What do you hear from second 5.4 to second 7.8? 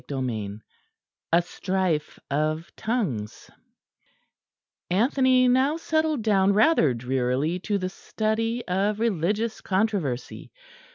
now settled down rather drearily to